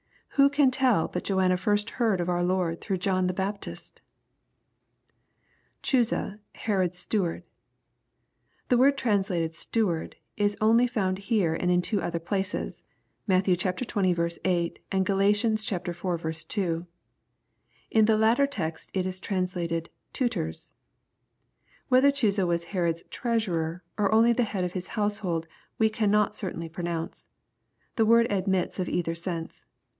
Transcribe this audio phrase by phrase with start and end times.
[0.35, 4.01] Who can tell but Joanna first heard of our Lord through John the Baptist?
[5.83, 6.91] [Chuzaj Herod!
[6.91, 7.43] 8 steward^
[8.69, 12.81] The word translated" steward" is only found here and in two other places:
[13.27, 14.37] Matt xx.
[14.43, 14.79] 8.
[14.91, 15.19] and Gal.
[15.19, 16.47] iv.
[16.47, 16.87] 2.
[17.91, 20.73] In the latter text it is translated" tutors."
[21.89, 25.45] Whether Ohuza was Herod's treasurer or only the head of his household
[25.77, 27.27] we can not certainly pronounce.
[27.97, 29.65] The word admits of either sense.